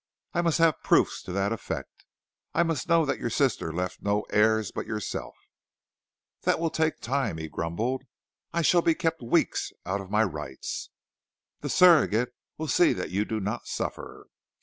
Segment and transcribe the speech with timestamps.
[0.33, 2.05] "I must have proofs to that effect.
[2.55, 5.35] I must know that your sister left no heirs but yourself."
[6.41, 8.01] "That will take time," he grumbled.
[8.51, 10.89] "I shall be kept weeks out of my rights."
[11.59, 14.25] "The Surrogate will see that you do not suffer."